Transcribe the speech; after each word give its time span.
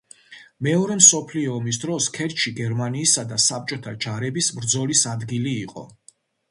მეორე 0.67 0.95
მსოფლიო 1.01 1.51
ომის 1.57 1.79
დროს 1.85 2.07
ქერჩი 2.17 2.55
გერმანიისა 2.61 3.29
და 3.33 3.41
საბჭოთა 3.47 3.95
ჯარების 4.07 4.53
ბრძოლის 4.59 5.09
ადგილი 5.17 5.57
იყო. 5.69 5.91